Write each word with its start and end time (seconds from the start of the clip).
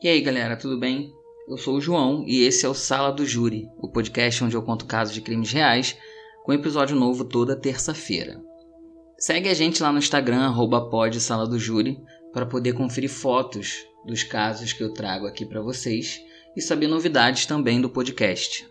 E 0.00 0.06
aí 0.06 0.20
galera, 0.20 0.56
tudo 0.56 0.78
bem? 0.78 1.12
Eu 1.48 1.58
sou 1.58 1.74
o 1.74 1.80
João 1.80 2.22
e 2.24 2.44
esse 2.44 2.64
é 2.64 2.68
o 2.68 2.74
Sala 2.74 3.10
do 3.10 3.26
Júri, 3.26 3.68
o 3.78 3.90
podcast 3.90 4.44
onde 4.44 4.54
eu 4.54 4.62
conto 4.62 4.86
casos 4.86 5.12
de 5.12 5.20
crimes 5.20 5.50
reais, 5.50 5.96
com 6.44 6.52
episódio 6.52 6.94
novo 6.94 7.24
toda 7.24 7.56
terça-feira. 7.56 8.40
Segue 9.18 9.48
a 9.48 9.54
gente 9.54 9.82
lá 9.82 9.90
no 9.90 9.98
Instagram, 9.98 10.54
Sala 11.18 11.48
do 11.48 11.58
Júri, 11.58 11.98
para 12.32 12.46
poder 12.46 12.74
conferir 12.74 13.10
fotos 13.10 13.88
dos 14.06 14.22
casos 14.22 14.72
que 14.72 14.84
eu 14.84 14.92
trago 14.92 15.26
aqui 15.26 15.44
para 15.44 15.60
vocês 15.60 16.22
e 16.56 16.62
saber 16.62 16.86
novidades 16.86 17.44
também 17.44 17.80
do 17.80 17.90
podcast. 17.90 18.68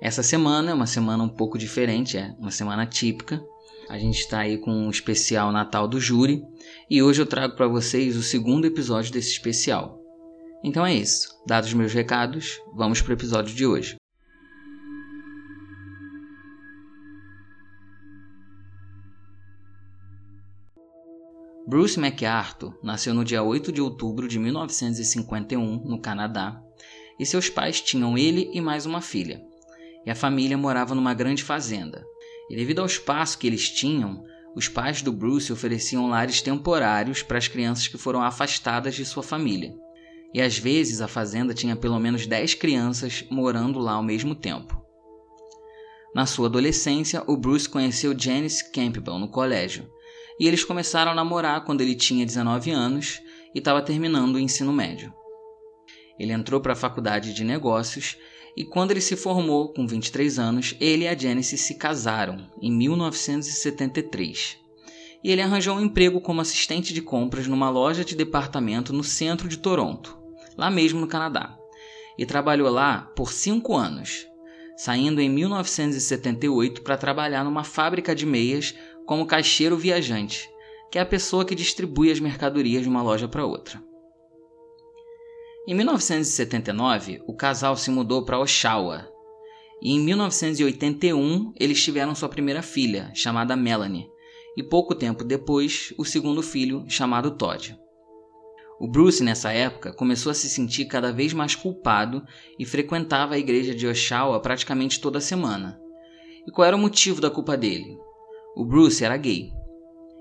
Essa 0.00 0.22
semana 0.22 0.70
é 0.70 0.74
uma 0.74 0.86
semana 0.86 1.24
um 1.24 1.28
pouco 1.28 1.58
diferente, 1.58 2.16
é 2.16 2.32
uma 2.38 2.52
semana 2.52 2.86
típica. 2.86 3.44
A 3.88 3.98
gente 3.98 4.20
está 4.20 4.38
aí 4.38 4.56
com 4.56 4.70
um 4.70 4.88
especial 4.88 5.50
Natal 5.50 5.88
do 5.88 5.98
Júri 5.98 6.44
e 6.88 7.02
hoje 7.02 7.20
eu 7.20 7.26
trago 7.26 7.56
para 7.56 7.66
vocês 7.66 8.16
o 8.16 8.22
segundo 8.22 8.66
episódio 8.66 9.12
desse 9.12 9.32
especial. 9.32 10.01
Então 10.62 10.86
é 10.86 10.94
isso. 10.94 11.36
Dados 11.44 11.70
os 11.70 11.74
meus 11.74 11.92
recados, 11.92 12.60
vamos 12.72 13.02
para 13.02 13.10
o 13.10 13.14
episódio 13.14 13.54
de 13.54 13.66
hoje. 13.66 13.96
Bruce 21.66 21.98
MacArthur 21.98 22.78
nasceu 22.82 23.14
no 23.14 23.24
dia 23.24 23.42
8 23.42 23.72
de 23.72 23.80
outubro 23.80 24.28
de 24.28 24.38
1951, 24.38 25.84
no 25.84 26.00
Canadá, 26.00 26.62
e 27.18 27.26
seus 27.26 27.48
pais 27.48 27.80
tinham 27.80 28.16
ele 28.16 28.50
e 28.52 28.60
mais 28.60 28.84
uma 28.86 29.00
filha. 29.00 29.42
E 30.04 30.10
a 30.10 30.14
família 30.14 30.58
morava 30.58 30.94
numa 30.94 31.14
grande 31.14 31.42
fazenda. 31.42 32.04
E 32.50 32.56
devido 32.56 32.80
ao 32.80 32.86
espaço 32.86 33.38
que 33.38 33.46
eles 33.46 33.68
tinham, 33.70 34.24
os 34.54 34.68
pais 34.68 35.02
do 35.02 35.12
Bruce 35.12 35.52
ofereciam 35.52 36.08
lares 36.08 36.42
temporários 36.42 37.22
para 37.22 37.38
as 37.38 37.48
crianças 37.48 37.88
que 37.88 37.96
foram 37.96 38.22
afastadas 38.22 38.94
de 38.94 39.04
sua 39.04 39.22
família 39.22 39.74
e 40.34 40.40
às 40.40 40.58
vezes 40.58 41.00
a 41.00 41.08
fazenda 41.08 41.52
tinha 41.52 41.76
pelo 41.76 41.98
menos 41.98 42.26
10 42.26 42.54
crianças 42.54 43.24
morando 43.30 43.78
lá 43.78 43.92
ao 43.92 44.02
mesmo 44.02 44.34
tempo. 44.34 44.80
Na 46.14 46.26
sua 46.26 46.46
adolescência, 46.46 47.22
o 47.26 47.36
Bruce 47.36 47.68
conheceu 47.68 48.18
Janice 48.18 48.70
Campbell 48.70 49.18
no 49.18 49.28
colégio, 49.28 49.90
e 50.38 50.46
eles 50.46 50.64
começaram 50.64 51.12
a 51.12 51.14
namorar 51.14 51.64
quando 51.64 51.80
ele 51.80 51.94
tinha 51.94 52.26
19 52.26 52.70
anos 52.70 53.20
e 53.54 53.58
estava 53.58 53.82
terminando 53.82 54.36
o 54.36 54.38
ensino 54.38 54.72
médio. 54.72 55.12
Ele 56.18 56.32
entrou 56.32 56.60
para 56.60 56.72
a 56.72 56.76
faculdade 56.76 57.32
de 57.34 57.44
negócios 57.44 58.16
e 58.56 58.64
quando 58.64 58.90
ele 58.90 59.00
se 59.00 59.16
formou, 59.16 59.72
com 59.72 59.86
23 59.86 60.38
anos, 60.38 60.74
ele 60.78 61.04
e 61.04 61.08
a 61.08 61.16
Janice 61.16 61.56
se 61.56 61.76
casaram 61.76 62.50
em 62.60 62.70
1973. 62.70 64.58
E 65.24 65.30
ele 65.30 65.40
arranjou 65.40 65.76
um 65.76 65.80
emprego 65.80 66.20
como 66.20 66.40
assistente 66.40 66.92
de 66.92 67.00
compras 67.00 67.46
numa 67.46 67.70
loja 67.70 68.04
de 68.04 68.14
departamento 68.14 68.92
no 68.92 69.04
centro 69.04 69.48
de 69.48 69.56
Toronto 69.56 70.21
lá 70.56 70.70
mesmo 70.70 71.00
no 71.00 71.06
Canadá, 71.06 71.56
e 72.18 72.26
trabalhou 72.26 72.70
lá 72.70 73.10
por 73.16 73.32
cinco 73.32 73.76
anos, 73.76 74.26
saindo 74.76 75.20
em 75.20 75.28
1978 75.28 76.82
para 76.82 76.96
trabalhar 76.96 77.44
numa 77.44 77.64
fábrica 77.64 78.14
de 78.14 78.26
meias 78.26 78.74
como 79.06 79.26
caixeiro 79.26 79.76
viajante, 79.76 80.50
que 80.90 80.98
é 80.98 81.02
a 81.02 81.06
pessoa 81.06 81.44
que 81.44 81.54
distribui 81.54 82.10
as 82.10 82.20
mercadorias 82.20 82.82
de 82.82 82.88
uma 82.88 83.02
loja 83.02 83.28
para 83.28 83.46
outra. 83.46 83.82
Em 85.66 85.74
1979, 85.74 87.22
o 87.26 87.34
casal 87.34 87.76
se 87.76 87.90
mudou 87.90 88.24
para 88.24 88.38
Oshawa, 88.38 89.08
e 89.80 89.92
em 89.92 90.00
1981 90.00 91.52
eles 91.58 91.82
tiveram 91.82 92.14
sua 92.14 92.28
primeira 92.28 92.62
filha, 92.62 93.10
chamada 93.14 93.56
Melanie, 93.56 94.08
e 94.56 94.62
pouco 94.62 94.94
tempo 94.94 95.24
depois, 95.24 95.94
o 95.96 96.04
segundo 96.04 96.42
filho, 96.42 96.84
chamado 96.88 97.36
Todd. 97.36 97.78
O 98.80 98.88
Bruce, 98.88 99.22
nessa 99.22 99.52
época, 99.52 99.92
começou 99.92 100.30
a 100.30 100.34
se 100.34 100.48
sentir 100.48 100.86
cada 100.86 101.12
vez 101.12 101.32
mais 101.32 101.54
culpado 101.54 102.24
e 102.58 102.64
frequentava 102.64 103.34
a 103.34 103.38
igreja 103.38 103.74
de 103.74 103.86
Oshawa 103.86 104.40
praticamente 104.40 105.00
toda 105.00 105.20
semana. 105.20 105.78
E 106.46 106.50
qual 106.50 106.66
era 106.66 106.76
o 106.76 106.80
motivo 106.80 107.20
da 107.20 107.30
culpa 107.30 107.56
dele? 107.56 107.96
O 108.56 108.64
Bruce 108.64 109.04
era 109.04 109.16
gay. 109.16 109.52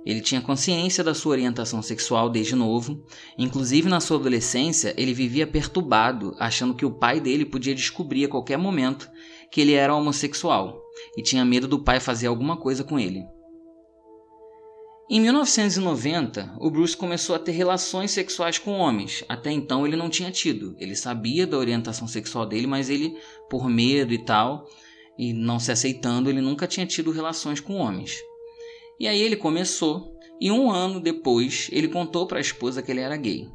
Ele 0.05 0.21
tinha 0.21 0.41
consciência 0.41 1.03
da 1.03 1.13
sua 1.13 1.33
orientação 1.33 1.81
sexual 1.81 2.29
desde 2.29 2.55
novo, 2.55 3.03
inclusive 3.37 3.87
na 3.87 3.99
sua 3.99 4.17
adolescência 4.17 4.93
ele 4.97 5.13
vivia 5.13 5.45
perturbado, 5.45 6.35
achando 6.39 6.73
que 6.73 6.85
o 6.85 6.91
pai 6.91 7.19
dele 7.19 7.45
podia 7.45 7.75
descobrir 7.75 8.25
a 8.25 8.29
qualquer 8.29 8.57
momento 8.57 9.09
que 9.51 9.61
ele 9.61 9.73
era 9.73 9.95
homossexual 9.95 10.81
e 11.15 11.21
tinha 11.21 11.45
medo 11.45 11.67
do 11.67 11.83
pai 11.83 11.99
fazer 11.99 12.27
alguma 12.27 12.57
coisa 12.57 12.83
com 12.83 12.99
ele. 12.99 13.23
Em 15.13 15.19
1990, 15.19 16.55
o 16.57 16.71
Bruce 16.71 16.95
começou 16.95 17.35
a 17.35 17.39
ter 17.39 17.51
relações 17.51 18.11
sexuais 18.11 18.57
com 18.57 18.71
homens. 18.77 19.25
Até 19.27 19.51
então 19.51 19.85
ele 19.85 19.97
não 19.97 20.09
tinha 20.09 20.31
tido. 20.31 20.73
Ele 20.79 20.95
sabia 20.95 21.45
da 21.45 21.57
orientação 21.57 22.07
sexual 22.07 22.45
dele, 22.45 22.65
mas 22.65 22.89
ele, 22.89 23.17
por 23.49 23.69
medo 23.69 24.13
e 24.13 24.23
tal, 24.23 24.65
e 25.19 25.33
não 25.33 25.59
se 25.59 25.69
aceitando, 25.69 26.29
ele 26.29 26.39
nunca 26.39 26.65
tinha 26.65 26.85
tido 26.85 27.11
relações 27.11 27.59
com 27.59 27.73
homens. 27.73 28.15
E 28.97 29.05
aí 29.05 29.21
ele 29.21 29.35
começou, 29.35 30.13
e 30.39 30.49
um 30.49 30.71
ano 30.71 30.97
depois 30.97 31.67
ele 31.73 31.89
contou 31.89 32.25
para 32.25 32.37
a 32.37 32.41
esposa 32.41 32.81
que 32.81 32.89
ele 32.89 33.01
era 33.01 33.17
gay. 33.17 33.49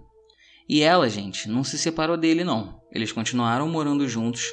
E 0.69 0.83
ela, 0.83 1.09
gente, 1.09 1.49
não 1.49 1.65
se 1.65 1.79
separou 1.79 2.19
dele 2.19 2.45
não. 2.45 2.79
Eles 2.93 3.13
continuaram 3.13 3.67
morando 3.67 4.07
juntos. 4.07 4.53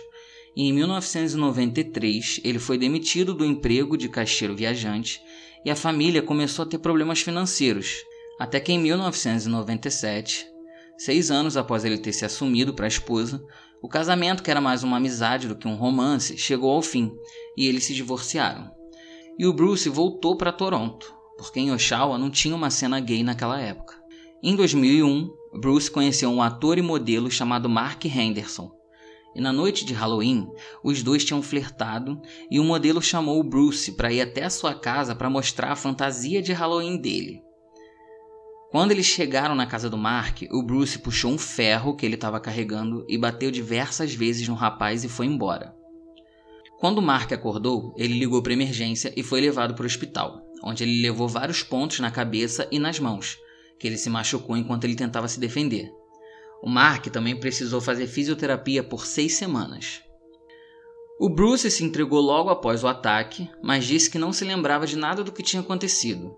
E 0.56 0.69
em 0.69 0.72
1993 0.72 2.40
ele 2.46 2.59
foi 2.59 2.78
demitido 2.78 3.34
do 3.34 3.44
emprego 3.44 3.97
de 3.97 4.08
caixeiro 4.08 4.56
viajante 4.56 5.19
e 5.66 5.72
a 5.72 5.75
família 5.75 6.22
começou 6.22 6.63
a 6.63 6.68
ter 6.68 6.78
problemas 6.78 7.22
financeiros, 7.22 8.03
até 8.40 8.59
que 8.59 8.72
em 8.72 8.79
1997, 8.79 10.46
seis 10.97 11.31
anos 11.31 11.56
após 11.56 11.85
ele 11.85 11.97
ter 11.97 12.13
se 12.13 12.25
assumido 12.25 12.74
para 12.74 12.85
a 12.85 12.88
esposa, 12.88 13.44
o 13.81 13.88
casamento, 13.88 14.44
que 14.44 14.50
era 14.50 14.62
mais 14.62 14.84
uma 14.84 14.97
amizade 14.97 15.47
do 15.47 15.56
que 15.56 15.68
um 15.68 15.75
romance, 15.75 16.38
chegou 16.38 16.72
ao 16.72 16.81
fim 16.81 17.12
e 17.57 17.68
eles 17.68 17.84
se 17.84 17.94
divorciaram. 17.94 18.72
E 19.38 19.46
o 19.46 19.53
Bruce 19.53 19.90
voltou 19.90 20.38
para 20.38 20.53
Toronto, 20.53 21.13
porque 21.38 21.59
em 21.59 21.72
Oshawa 21.72 22.18
não 22.18 22.30
tinha 22.30 22.56
uma 22.56 22.69
cena 22.69 23.00
gay 23.00 23.24
naquela 23.24 23.59
época. 23.59 24.01
Em 24.41 24.56
2001, 24.56 25.30
Bruce 25.59 25.90
conheceu 25.90 26.30
um 26.30 26.41
ator 26.41 26.78
e 26.78 26.81
modelo 26.81 27.30
chamado 27.30 27.69
Mark 27.69 28.06
Henderson, 28.06 28.72
e 29.36 29.42
na 29.42 29.52
noite 29.52 29.86
de 29.86 29.94
Halloween, 29.94 30.48
os 30.84 31.02
dois 31.02 31.26
tinham 31.26 31.42
flertado 31.42 32.22
e 32.50 32.60
o 32.60 32.64
modelo 32.64 33.02
chamou 33.02 33.40
o 33.40 33.44
Bruce 33.44 33.92
para 33.94 34.12
ir 34.12 34.22
até 34.22 34.44
a 34.44 34.50
sua 34.50 34.74
casa 34.74 35.16
para 35.16 35.30
mostrar 35.30 35.72
a 35.72 35.76
fantasia 35.76 36.42
de 36.42 36.54
Halloween 36.54 36.98
dele. 36.98 37.42
Quando 38.72 38.92
eles 38.92 39.06
chegaram 39.06 39.54
na 39.54 39.68
casa 39.68 39.90
do 39.90 39.98
Mark, 39.98 40.42
o 40.52 40.64
Bruce 40.64 40.98
puxou 40.98 41.32
um 41.32 41.38
ferro 41.38 41.96
que 41.96 42.06
ele 42.06 42.16
estava 42.16 42.40
carregando 42.40 43.06
e 43.08 43.18
bateu 43.18 43.52
diversas 43.52 44.16
vezes 44.16 44.48
no 44.48 44.56
rapaz 44.56 45.04
e 45.04 45.10
foi 45.10 45.28
embora. 45.28 45.76
Quando 46.80 47.02
Mark 47.02 47.32
acordou, 47.32 47.94
ele 47.98 48.18
ligou 48.18 48.42
para 48.42 48.54
emergência 48.54 49.14
e 49.16 49.24
foi 49.24 49.40
levado 49.42 49.76
para 49.76 49.84
o 49.84 49.86
hospital, 49.86 50.42
onde 50.64 50.84
ele 50.84 51.02
levou 51.02 51.28
vários 51.28 51.62
pontos 51.62 52.00
na 52.00 52.10
cabeça 52.10 52.68
e 52.72 52.80
nas 52.80 53.00
mãos, 53.00 53.38
que 53.80 53.88
ele 53.88 53.98
se 53.98 54.10
machucou 54.10 54.58
enquanto 54.58 54.86
ele 54.86 54.96
tentava 54.96 55.28
se 55.28 55.40
defender. 55.40 55.90
O 56.66 56.69
Mark 56.69 57.07
também 57.07 57.35
precisou 57.35 57.81
fazer 57.81 58.07
fisioterapia 58.07 58.81
por 58.81 59.06
seis 59.06 59.34
semanas. 59.34 60.01
O 61.19 61.28
Bruce 61.28 61.69
se 61.69 61.84
entregou 61.84 62.22
logo 62.22 62.50
após 62.50 62.85
o 62.85 62.88
ataque, 62.88 63.50
mas 63.62 63.84
disse 63.84 64.09
que 64.09 64.18
não 64.18 64.31
se 64.31 64.46
lembrava 64.46 64.88
de 64.88 64.96
nada 64.96 65.25
do 65.25 65.34
que 65.34 65.44
tinha 65.44 65.62
acontecido. 65.62 66.34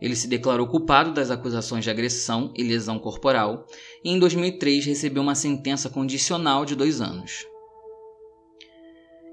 Ele 0.00 0.16
se 0.16 0.26
declarou 0.26 0.66
culpado 0.66 1.12
das 1.12 1.30
acusações 1.30 1.84
de 1.84 1.90
agressão 1.90 2.50
e 2.56 2.62
lesão 2.62 2.98
corporal 2.98 3.66
e 4.02 4.10
em 4.10 4.18
2003 4.18 4.86
recebeu 4.86 5.22
uma 5.22 5.34
sentença 5.34 5.90
condicional 5.90 6.64
de 6.64 6.74
dois 6.74 7.02
anos. 7.02 7.44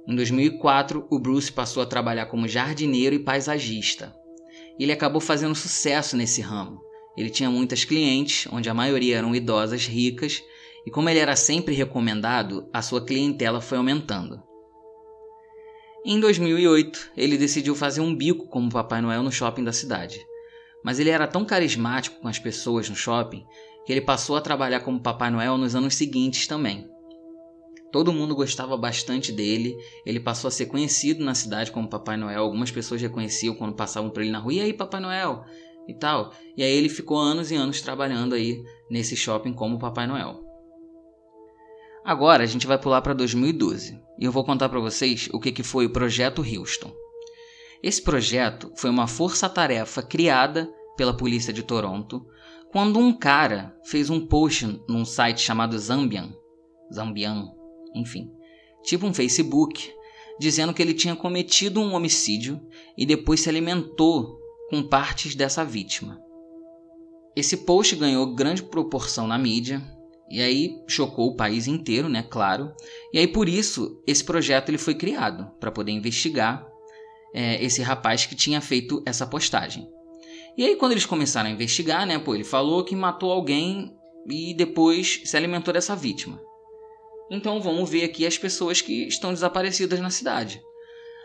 Em 0.05 0.17
2004, 0.17 1.07
o 1.09 1.17
Bruce 1.17 1.49
passou 1.49 1.81
a 1.81 1.85
trabalhar 1.85 2.25
como 2.25 2.45
jardineiro 2.45 3.15
e 3.15 3.23
paisagista. 3.23 4.13
Ele 4.77 4.91
acabou 4.91 5.21
fazendo 5.21 5.55
sucesso 5.55 6.17
nesse 6.17 6.41
ramo, 6.41 6.81
ele 7.17 7.29
tinha 7.29 7.49
muitas 7.49 7.83
clientes, 7.83 8.47
onde 8.51 8.69
a 8.69 8.73
maioria 8.73 9.17
eram 9.17 9.35
idosas 9.35 9.85
ricas, 9.85 10.43
e 10.85 10.91
como 10.91 11.09
ele 11.09 11.19
era 11.19 11.35
sempre 11.35 11.73
recomendado, 11.73 12.69
a 12.71 12.81
sua 12.81 13.03
clientela 13.03 13.59
foi 13.59 13.77
aumentando. 13.77 14.41
Em 16.05 16.19
2008, 16.19 17.13
ele 17.17 17.37
decidiu 17.37 17.73
fazer 17.73 18.01
um 18.01 18.15
bico 18.15 18.47
como 18.47 18.71
Papai 18.71 19.01
Noel 19.01 19.23
no 19.23 19.31
shopping 19.31 19.63
da 19.63 19.73
cidade. 19.73 20.23
Mas 20.83 20.99
ele 20.99 21.09
era 21.09 21.25
tão 21.25 21.43
carismático 21.43 22.19
com 22.21 22.27
as 22.27 22.37
pessoas 22.37 22.87
no 22.87 22.95
shopping 22.95 23.43
que 23.85 23.91
ele 23.91 24.01
passou 24.01 24.35
a 24.35 24.41
trabalhar 24.41 24.81
como 24.81 24.99
Papai 24.99 25.31
Noel 25.31 25.57
nos 25.57 25.75
anos 25.75 25.95
seguintes 25.95 26.45
também. 26.45 26.87
Todo 27.91 28.11
mundo 28.11 28.35
gostava 28.35 28.75
bastante 28.75 29.31
dele, 29.31 29.75
ele 30.05 30.19
passou 30.19 30.47
a 30.47 30.51
ser 30.51 30.65
conhecido 30.65 31.23
na 31.23 31.33
cidade 31.33 31.71
como 31.71 31.87
Papai 31.87 32.17
Noel. 32.17 32.41
Algumas 32.41 32.69
pessoas 32.69 33.01
reconheciam 33.01 33.55
quando 33.55 33.75
passavam 33.75 34.09
por 34.09 34.21
ele 34.21 34.31
na 34.31 34.39
rua: 34.39 34.53
E 34.53 34.61
aí, 34.61 34.73
Papai 34.73 34.99
Noel? 34.99 35.45
E 35.87 35.93
tal. 35.93 36.31
E 36.55 36.63
aí 36.63 36.71
ele 36.71 36.89
ficou 36.89 37.17
anos 37.17 37.51
e 37.51 37.55
anos 37.55 37.81
trabalhando 37.81 38.35
aí 38.35 38.63
nesse 38.89 39.15
shopping 39.15 39.53
como 39.53 39.79
Papai 39.79 40.07
Noel. 40.07 40.43
Agora 42.03 42.43
a 42.43 42.47
gente 42.47 42.67
vai 42.67 42.79
pular 42.79 43.01
para 43.01 43.13
2012 43.13 43.99
e 44.19 44.25
eu 44.25 44.31
vou 44.31 44.43
contar 44.43 44.69
para 44.69 44.79
vocês 44.79 45.27
o 45.33 45.39
que, 45.39 45.51
que 45.51 45.63
foi 45.63 45.85
o 45.85 45.91
Projeto 45.91 46.41
Houston. 46.41 46.93
Esse 47.81 48.01
projeto 48.01 48.71
foi 48.75 48.89
uma 48.89 49.07
força-tarefa 49.07 50.01
criada 50.01 50.71
pela 50.95 51.15
polícia 51.15 51.51
de 51.51 51.63
Toronto 51.63 52.25
quando 52.71 52.99
um 52.99 53.13
cara 53.13 53.75
fez 53.85 54.09
um 54.09 54.25
post 54.25 54.81
num 54.87 55.05
site 55.05 55.41
chamado 55.41 55.77
Zambian, 55.77 56.33
Zambian, 56.93 57.45
enfim, 57.95 58.29
tipo 58.83 59.05
um 59.05 59.13
Facebook, 59.13 59.91
dizendo 60.39 60.73
que 60.73 60.81
ele 60.81 60.93
tinha 60.93 61.15
cometido 61.15 61.79
um 61.79 61.93
homicídio 61.93 62.59
e 62.97 63.05
depois 63.05 63.39
se 63.39 63.49
alimentou 63.49 64.39
com 64.69 64.83
partes 64.83 65.35
dessa 65.35 65.63
vítima. 65.63 66.19
Esse 67.35 67.57
post 67.57 67.95
ganhou 67.95 68.33
grande 68.33 68.63
proporção 68.63 69.27
na 69.27 69.37
mídia 69.37 69.81
e 70.29 70.41
aí 70.41 70.81
chocou 70.87 71.27
o 71.27 71.35
país 71.35 71.67
inteiro, 71.67 72.09
né, 72.09 72.23
claro. 72.23 72.73
E 73.13 73.19
aí 73.19 73.27
por 73.27 73.49
isso 73.49 74.01
esse 74.07 74.23
projeto 74.23 74.69
ele 74.69 74.77
foi 74.77 74.95
criado 74.95 75.51
para 75.59 75.71
poder 75.71 75.91
investigar 75.91 76.65
é, 77.33 77.63
esse 77.63 77.81
rapaz 77.81 78.25
que 78.25 78.35
tinha 78.35 78.61
feito 78.61 79.03
essa 79.05 79.27
postagem. 79.27 79.87
E 80.57 80.63
aí 80.63 80.75
quando 80.77 80.93
eles 80.93 81.05
começaram 81.05 81.49
a 81.49 81.51
investigar, 81.51 82.05
né, 82.05 82.17
pô, 82.17 82.33
ele 82.33 82.45
falou 82.45 82.83
que 82.83 82.95
matou 82.95 83.31
alguém 83.31 83.93
e 84.27 84.53
depois 84.53 85.21
se 85.25 85.35
alimentou 85.35 85.73
dessa 85.73 85.95
vítima. 85.95 86.41
Então 87.29 87.59
vamos 87.59 87.89
ver 87.89 88.03
aqui 88.03 88.25
as 88.25 88.37
pessoas 88.37 88.81
que 88.81 89.07
estão 89.07 89.33
desaparecidas 89.33 89.99
na 89.99 90.09
cidade. 90.09 90.61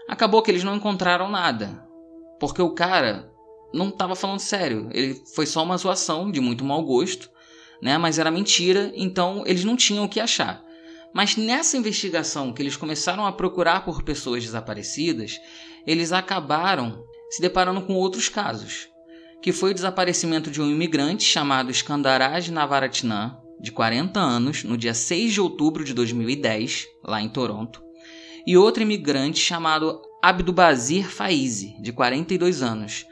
Acabou 0.08 0.42
que 0.42 0.50
eles 0.50 0.64
não 0.64 0.74
encontraram 0.74 1.30
nada, 1.30 1.86
porque 2.40 2.62
o 2.62 2.70
cara 2.70 3.30
não 3.72 3.90
estava 3.90 4.16
falando 4.16 4.40
sério. 4.40 4.88
Ele 4.92 5.22
foi 5.34 5.46
só 5.46 5.62
uma 5.62 5.76
zoação 5.76 6.30
de 6.30 6.40
muito 6.40 6.64
mau 6.64 6.82
gosto, 6.82 7.30
né? 7.80 7.96
Mas 7.98 8.18
era 8.18 8.30
mentira, 8.30 8.90
então 8.96 9.44
eles 9.46 9.62
não 9.62 9.76
tinham 9.76 10.04
o 10.04 10.08
que 10.08 10.18
achar. 10.18 10.64
Mas 11.12 11.36
nessa 11.36 11.76
investigação 11.76 12.52
que 12.52 12.62
eles 12.62 12.76
começaram 12.76 13.26
a 13.26 13.32
procurar 13.32 13.84
por 13.84 14.02
pessoas 14.02 14.42
desaparecidas, 14.42 15.38
eles 15.86 16.12
acabaram 16.12 17.04
se 17.30 17.42
deparando 17.42 17.82
com 17.82 17.94
outros 17.94 18.28
casos, 18.28 18.88
que 19.42 19.52
foi 19.52 19.72
o 19.72 19.74
desaparecimento 19.74 20.50
de 20.50 20.60
um 20.60 20.70
imigrante 20.70 21.24
chamado 21.24 21.70
Skandaraj 21.70 22.50
Navaratnam, 22.50 23.40
de 23.60 23.72
40 23.72 24.18
anos, 24.18 24.64
no 24.64 24.76
dia 24.76 24.94
6 24.94 25.34
de 25.34 25.40
outubro 25.40 25.84
de 25.84 25.92
2010, 25.92 26.86
lá 27.04 27.20
em 27.20 27.28
Toronto, 27.28 27.82
e 28.46 28.56
outro 28.56 28.82
imigrante 28.82 29.38
chamado 29.38 30.00
Abdubazir 30.22 31.08
Faizi, 31.08 31.74
de 31.80 31.94
42 31.94 32.62
anos, 32.62 33.06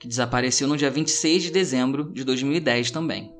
que 0.00 0.08
desapareceu 0.08 0.66
no 0.66 0.74
dia 0.74 0.90
26 0.90 1.42
de 1.42 1.50
dezembro 1.50 2.10
de 2.14 2.24
2010 2.24 2.90
também. 2.90 3.30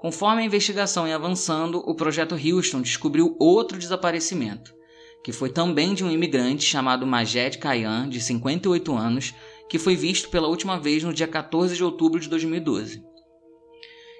Conforme 0.00 0.40
a 0.40 0.44
investigação 0.46 1.06
ia 1.06 1.14
avançando, 1.14 1.82
o 1.86 1.94
projeto 1.94 2.34
Houston 2.34 2.80
descobriu 2.80 3.36
outro 3.38 3.78
desaparecimento, 3.78 4.74
que 5.22 5.30
foi 5.30 5.50
também 5.50 5.92
de 5.92 6.02
um 6.02 6.10
imigrante 6.10 6.64
chamado 6.64 7.06
Majed 7.06 7.58
Kayan, 7.58 8.08
de 8.08 8.18
58 8.18 8.96
anos, 8.96 9.34
que 9.68 9.78
foi 9.78 9.94
visto 9.94 10.30
pela 10.30 10.48
última 10.48 10.80
vez 10.80 11.04
no 11.04 11.12
dia 11.12 11.28
14 11.28 11.76
de 11.76 11.84
outubro 11.84 12.18
de 12.18 12.30
2012. 12.30 13.04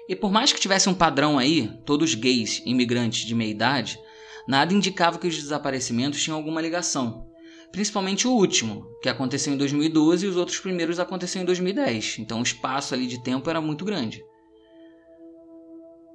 E 0.07 0.15
por 0.15 0.31
mais 0.31 0.53
que 0.53 0.59
tivesse 0.59 0.87
um 0.87 0.93
padrão 0.93 1.39
aí, 1.39 1.67
todos 1.83 2.13
gays, 2.13 2.61
imigrantes 2.63 3.25
de 3.25 3.33
meia 3.33 3.49
idade, 3.49 3.99
nada 4.47 4.71
indicava 4.71 5.17
que 5.17 5.27
os 5.27 5.35
desaparecimentos 5.35 6.21
tinham 6.21 6.37
alguma 6.37 6.61
ligação. 6.61 7.33
Principalmente 7.75 8.25
o 8.25 8.31
último, 8.31 8.87
que 9.01 9.09
aconteceu 9.09 9.53
em 9.53 9.57
2012 9.57 10.25
e 10.25 10.29
os 10.29 10.37
outros 10.37 10.57
primeiros 10.59 10.97
aconteceram 10.97 11.43
em 11.43 11.45
2010. 11.45 12.19
Então 12.19 12.39
o 12.39 12.41
espaço 12.41 12.93
ali 12.93 13.05
de 13.05 13.21
tempo 13.21 13.49
era 13.49 13.59
muito 13.59 13.83
grande. 13.83 14.23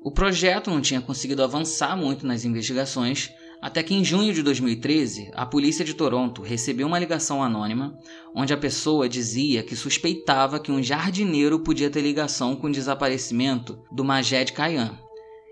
O 0.02 0.10
projeto 0.10 0.70
não 0.70 0.80
tinha 0.80 1.02
conseguido 1.02 1.42
avançar 1.42 1.94
muito 1.98 2.26
nas 2.26 2.46
investigações, 2.46 3.28
até 3.60 3.82
que 3.82 3.92
em 3.92 4.02
junho 4.02 4.32
de 4.32 4.42
2013, 4.42 5.32
a 5.34 5.44
polícia 5.44 5.84
de 5.84 5.92
Toronto 5.92 6.40
recebeu 6.40 6.86
uma 6.86 6.98
ligação 6.98 7.42
anônima 7.42 7.94
onde 8.34 8.54
a 8.54 8.56
pessoa 8.56 9.06
dizia 9.06 9.62
que 9.62 9.76
suspeitava 9.76 10.58
que 10.58 10.72
um 10.72 10.82
jardineiro 10.82 11.60
podia 11.60 11.90
ter 11.90 12.00
ligação 12.00 12.56
com 12.56 12.68
o 12.68 12.72
desaparecimento 12.72 13.78
do 13.92 14.02
Majed 14.02 14.54
Kayan. 14.54 14.98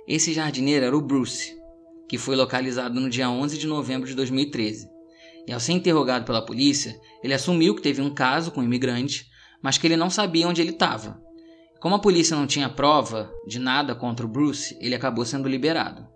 Esse 0.06 0.32
jardineiro 0.32 0.86
era 0.86 0.96
o 0.96 1.02
Bruce, 1.02 1.54
que 2.08 2.16
foi 2.16 2.34
localizado 2.34 2.98
no 2.98 3.10
dia 3.10 3.28
11 3.28 3.58
de 3.58 3.66
novembro 3.66 4.08
de 4.08 4.14
2013. 4.14 4.96
E 5.48 5.52
ao 5.52 5.58
ser 5.58 5.72
interrogado 5.72 6.26
pela 6.26 6.44
polícia, 6.44 7.00
ele 7.24 7.32
assumiu 7.32 7.74
que 7.74 7.80
teve 7.80 8.02
um 8.02 8.12
caso 8.12 8.50
com 8.50 8.60
um 8.60 8.64
imigrante, 8.64 9.30
mas 9.62 9.78
que 9.78 9.86
ele 9.86 9.96
não 9.96 10.10
sabia 10.10 10.46
onde 10.46 10.60
ele 10.60 10.72
estava. 10.72 11.18
Como 11.80 11.94
a 11.94 11.98
polícia 11.98 12.36
não 12.36 12.46
tinha 12.46 12.68
prova 12.68 13.32
de 13.46 13.58
nada 13.58 13.94
contra 13.94 14.26
o 14.26 14.28
Bruce, 14.28 14.76
ele 14.78 14.94
acabou 14.94 15.24
sendo 15.24 15.48
liberado. 15.48 16.06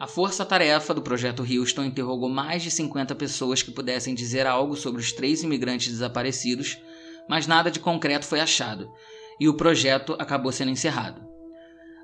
A 0.00 0.06
força-tarefa 0.06 0.94
do 0.94 1.02
projeto 1.02 1.42
Houston 1.42 1.84
interrogou 1.84 2.30
mais 2.30 2.62
de 2.62 2.70
50 2.70 3.14
pessoas 3.14 3.62
que 3.62 3.70
pudessem 3.70 4.14
dizer 4.14 4.46
algo 4.46 4.74
sobre 4.74 5.02
os 5.02 5.12
três 5.12 5.42
imigrantes 5.42 5.88
desaparecidos, 5.88 6.78
mas 7.28 7.46
nada 7.46 7.70
de 7.70 7.78
concreto 7.78 8.24
foi 8.24 8.40
achado, 8.40 8.90
e 9.38 9.50
o 9.50 9.54
projeto 9.54 10.16
acabou 10.18 10.50
sendo 10.50 10.70
encerrado. 10.70 11.20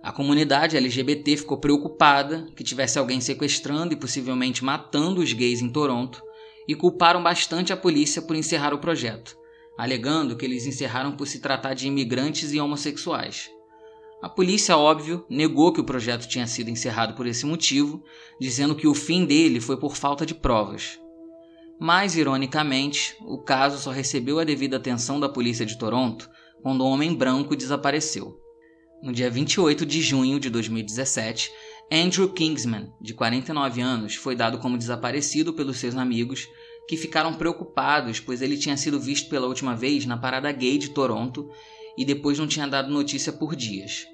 A 0.02 0.12
comunidade 0.12 0.76
LGBT 0.76 1.38
ficou 1.38 1.56
preocupada 1.56 2.46
que 2.54 2.64
tivesse 2.64 2.98
alguém 2.98 3.22
sequestrando 3.22 3.94
e 3.94 3.96
possivelmente 3.96 4.62
matando 4.62 5.22
os 5.22 5.32
gays 5.32 5.62
em 5.62 5.70
Toronto 5.70 6.22
e 6.66 6.74
culparam 6.74 7.22
bastante 7.22 7.72
a 7.72 7.76
polícia 7.76 8.22
por 8.22 8.36
encerrar 8.36 8.72
o 8.72 8.78
projeto, 8.78 9.36
alegando 9.76 10.36
que 10.36 10.44
eles 10.44 10.66
encerraram 10.66 11.16
por 11.16 11.26
se 11.26 11.40
tratar 11.40 11.74
de 11.74 11.86
imigrantes 11.86 12.52
e 12.52 12.60
homossexuais. 12.60 13.50
A 14.22 14.28
polícia, 14.28 14.76
óbvio, 14.76 15.26
negou 15.28 15.72
que 15.72 15.80
o 15.80 15.84
projeto 15.84 16.28
tinha 16.28 16.46
sido 16.46 16.70
encerrado 16.70 17.14
por 17.14 17.26
esse 17.26 17.44
motivo, 17.44 18.04
dizendo 18.40 18.76
que 18.76 18.86
o 18.86 18.94
fim 18.94 19.24
dele 19.24 19.60
foi 19.60 19.76
por 19.76 19.96
falta 19.96 20.24
de 20.24 20.34
provas. 20.34 21.00
Mais 21.80 22.16
ironicamente, 22.16 23.16
o 23.22 23.38
caso 23.38 23.78
só 23.78 23.90
recebeu 23.90 24.38
a 24.38 24.44
devida 24.44 24.76
atenção 24.76 25.18
da 25.18 25.28
polícia 25.28 25.66
de 25.66 25.76
Toronto 25.76 26.30
quando 26.62 26.84
um 26.84 26.86
homem 26.86 27.12
branco 27.12 27.56
desapareceu. 27.56 28.38
No 29.02 29.12
dia 29.12 29.28
28 29.28 29.84
de 29.84 30.00
junho 30.00 30.38
de 30.38 30.48
2017, 30.48 31.50
Andrew 31.94 32.26
Kingsman, 32.30 32.90
de 32.98 33.12
49 33.12 33.82
anos, 33.82 34.14
foi 34.14 34.34
dado 34.34 34.56
como 34.56 34.78
desaparecido 34.78 35.52
pelos 35.52 35.76
seus 35.76 35.94
amigos, 35.94 36.48
que 36.88 36.96
ficaram 36.96 37.34
preocupados 37.34 38.18
pois 38.18 38.40
ele 38.40 38.56
tinha 38.56 38.78
sido 38.78 38.98
visto 38.98 39.28
pela 39.28 39.46
última 39.46 39.76
vez 39.76 40.06
na 40.06 40.16
parada 40.16 40.50
gay 40.50 40.78
de 40.78 40.88
Toronto 40.88 41.50
e 41.98 42.02
depois 42.02 42.38
não 42.38 42.46
tinha 42.46 42.66
dado 42.66 42.90
notícia 42.90 43.30
por 43.30 43.54
dias. 43.54 44.06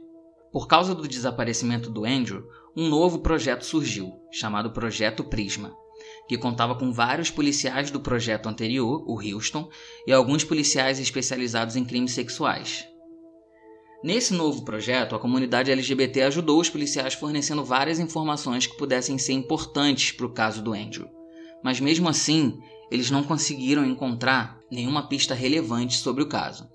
Por 0.52 0.66
causa 0.66 0.92
do 0.92 1.06
desaparecimento 1.06 1.88
do 1.88 2.04
Andrew, 2.04 2.48
um 2.76 2.88
novo 2.88 3.20
projeto 3.20 3.64
surgiu, 3.64 4.12
chamado 4.32 4.72
Projeto 4.72 5.22
Prisma, 5.22 5.72
que 6.28 6.36
contava 6.36 6.74
com 6.74 6.92
vários 6.92 7.30
policiais 7.30 7.92
do 7.92 8.00
projeto 8.00 8.48
anterior, 8.48 9.04
o 9.06 9.20
Houston, 9.20 9.70
e 10.04 10.12
alguns 10.12 10.42
policiais 10.42 10.98
especializados 10.98 11.76
em 11.76 11.84
crimes 11.84 12.10
sexuais. 12.10 12.84
Nesse 14.02 14.32
novo 14.32 14.64
projeto, 14.64 15.16
a 15.16 15.18
comunidade 15.18 15.72
LGBT 15.72 16.22
ajudou 16.22 16.60
os 16.60 16.70
policiais 16.70 17.14
fornecendo 17.14 17.64
várias 17.64 17.98
informações 17.98 18.64
que 18.64 18.76
pudessem 18.76 19.18
ser 19.18 19.32
importantes 19.32 20.12
para 20.12 20.26
o 20.26 20.32
caso 20.32 20.62
do 20.62 20.72
Andrew. 20.72 21.08
Mas 21.64 21.80
mesmo 21.80 22.08
assim, 22.08 22.58
eles 22.92 23.10
não 23.10 23.24
conseguiram 23.24 23.84
encontrar 23.84 24.60
nenhuma 24.70 25.08
pista 25.08 25.34
relevante 25.34 25.96
sobre 25.96 26.22
o 26.22 26.28
caso. 26.28 26.68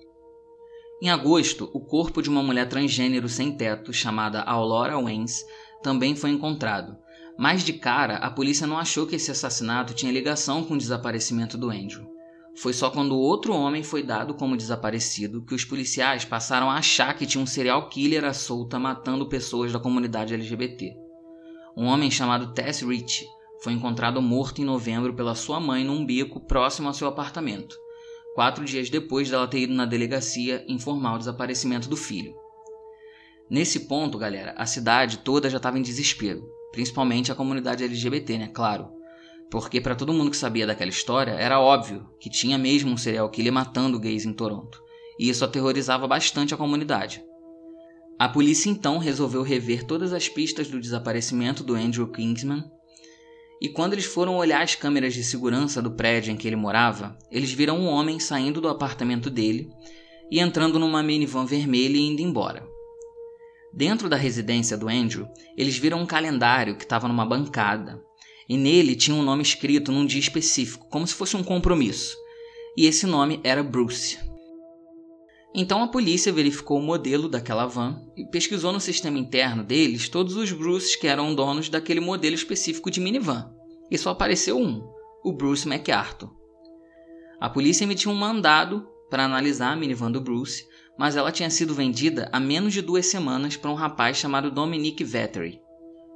Em 1.02 1.10
agosto, 1.10 1.70
o 1.74 1.80
corpo 1.80 2.22
de 2.22 2.30
uma 2.30 2.44
mulher 2.44 2.68
transgênero 2.68 3.30
sem 3.30 3.56
teto 3.56 3.94
chamada 3.94 4.42
Aurora 4.42 5.00
Waynes 5.02 5.46
também 5.82 6.16
foi 6.16 6.30
encontrado. 6.30 6.98
Mas 7.38 7.64
de 7.64 7.74
cara, 7.74 8.18
a 8.18 8.30
polícia 8.30 8.68
não 8.68 8.78
achou 8.78 9.08
que 9.08 9.16
esse 9.16 9.32
assassinato 9.32 9.94
tinha 9.94 10.12
ligação 10.12 10.64
com 10.64 10.76
o 10.76 10.78
desaparecimento 10.78 11.58
do 11.58 11.70
Andrew. 11.70 12.13
Foi 12.56 12.72
só 12.72 12.90
quando 12.90 13.18
outro 13.18 13.54
homem 13.54 13.84
foi 13.84 14.04
dado 14.04 14.34
como 14.36 14.58
desaparecido 14.58 15.44
que 15.44 15.56
os 15.56 15.66
policiais 15.66 16.24
passaram 16.24 16.70
a 16.70 16.76
achar 16.76 17.16
que 17.18 17.26
tinha 17.26 17.44
um 17.44 17.48
serial 17.48 17.90
killer 17.90 18.24
à 18.24 18.34
solta 18.34 18.78
matando 18.78 19.28
pessoas 19.28 19.72
da 19.72 19.80
comunidade 19.80 20.34
LGBT. 20.34 20.96
Um 21.76 21.86
homem 21.86 22.12
chamado 22.12 22.54
Tess 22.54 22.82
Rich 22.82 23.26
foi 23.64 23.74
encontrado 23.74 24.22
morto 24.22 24.62
em 24.62 24.66
novembro 24.66 25.14
pela 25.14 25.34
sua 25.34 25.60
mãe 25.60 25.84
num 25.84 26.06
beco 26.06 26.40
próximo 26.40 26.88
ao 26.88 26.94
seu 26.94 27.08
apartamento 27.08 27.76
quatro 28.34 28.66
dias 28.66 28.90
depois 28.90 29.30
dela 29.30 29.48
ter 29.48 29.60
ido 29.60 29.74
na 29.74 29.86
delegacia 29.86 30.66
informar 30.68 31.16
o 31.16 31.18
desaparecimento 31.20 31.88
do 31.88 31.96
filho. 31.96 32.36
Nesse 33.50 33.82
ponto, 33.82 34.18
galera, 34.18 34.54
a 34.58 34.66
cidade 34.66 35.20
toda 35.20 35.50
já 35.50 35.58
estava 35.58 35.78
em 35.78 35.84
desespero, 35.84 36.44
principalmente 36.72 37.32
a 37.32 37.36
comunidade 37.36 37.84
LGBT, 37.84 38.38
né? 38.38 38.48
Claro. 38.48 38.90
Porque 39.54 39.80
para 39.80 39.94
todo 39.94 40.12
mundo 40.12 40.32
que 40.32 40.38
sabia 40.38 40.66
daquela 40.66 40.90
história, 40.90 41.34
era 41.34 41.60
óbvio 41.60 42.10
que 42.20 42.28
tinha 42.28 42.58
mesmo 42.58 42.90
um 42.90 42.98
serial 42.98 43.30
killer 43.30 43.54
matando 43.54 44.00
gays 44.00 44.26
em 44.26 44.34
Toronto, 44.34 44.82
e 45.20 45.30
isso 45.30 45.46
aterrorizava 45.46 46.08
bastante 46.08 46.56
a 46.56 46.58
comunidade. 46.58 47.24
A 48.18 48.28
polícia 48.28 48.72
então 48.72 48.98
resolveu 48.98 49.44
rever 49.44 49.84
todas 49.84 50.12
as 50.12 50.28
pistas 50.28 50.70
do 50.70 50.80
desaparecimento 50.80 51.64
do 51.64 51.76
Andrew 51.76 52.08
Kingsman 52.08 52.64
e 53.62 53.70
quando 53.70 53.94
eles 53.94 54.06
foram 54.06 54.38
olhar 54.38 54.64
as 54.64 54.74
câmeras 54.74 55.14
de 55.14 55.24
segurança 55.24 55.84
do 55.84 55.92
prédio 55.92 56.32
em 56.32 56.36
que 56.36 56.48
ele 56.48 56.56
morava, 56.56 57.16
eles 57.32 57.54
viram 57.54 57.78
um 57.78 57.86
homem 57.86 58.20
saindo 58.20 58.60
do 58.60 58.68
apartamento 58.68 59.30
dele 59.30 59.70
e 60.32 60.40
entrando 60.40 60.80
numa 60.80 61.04
minivan 61.04 61.46
vermelha 61.46 61.96
e 61.96 62.08
indo 62.08 62.24
embora. 62.24 62.68
Dentro 63.72 64.10
da 64.10 64.16
residência 64.16 64.76
do 64.76 64.90
Andrew, 64.90 65.28
eles 65.56 65.78
viram 65.78 66.00
um 66.00 66.08
calendário 66.08 66.76
que 66.76 66.84
estava 66.84 67.08
numa 67.08 67.24
bancada, 67.26 68.02
e 68.48 68.58
nele 68.58 68.96
tinha 68.96 69.16
um 69.16 69.24
nome 69.24 69.42
escrito 69.42 69.92
num 69.92 70.06
dia 70.06 70.20
específico, 70.20 70.88
como 70.90 71.08
se 71.08 71.14
fosse 71.14 71.36
um 71.36 71.44
compromisso, 71.44 72.16
e 72.78 72.86
esse 72.86 73.06
nome 73.06 73.40
era 73.44 73.64
Bruce. 73.64 74.18
Então 75.56 75.84
a 75.84 75.88
polícia 75.88 76.34
verificou 76.34 76.80
o 76.80 76.84
modelo 76.84 77.30
daquela 77.30 77.68
van 77.68 78.02
e 78.18 78.26
pesquisou 78.26 78.74
no 78.74 78.80
sistema 78.80 79.20
interno 79.20 79.64
deles 79.64 80.10
todos 80.10 80.36
os 80.36 80.52
Bruces 80.52 80.96
que 80.96 81.08
eram 81.08 81.36
donos 81.36 81.70
daquele 81.70 82.00
modelo 82.00 82.34
específico 82.34 82.90
de 82.90 83.00
minivan. 83.00 83.54
E 83.92 83.98
só 83.98 84.10
apareceu 84.10 84.58
um, 84.58 84.82
o 85.24 85.32
Bruce 85.32 85.68
MacArthur. 85.68 86.32
A 87.40 87.50
polícia 87.50 87.84
emitiu 87.84 88.10
um 88.10 88.16
mandado 88.16 88.88
para 89.12 89.26
analisar 89.26 89.74
a 89.74 89.76
minivan 89.76 90.12
do 90.12 90.20
Bruce, 90.20 90.66
mas 90.98 91.16
ela 91.16 91.32
tinha 91.32 91.50
sido 91.52 91.76
vendida 91.76 92.30
há 92.32 92.40
menos 92.40 92.74
de 92.74 92.82
duas 92.82 93.06
semanas 93.06 93.56
para 93.56 93.70
um 93.70 93.76
rapaz 93.76 94.18
chamado 94.18 94.50
Dominic 94.50 95.04
Vettery. 95.04 95.63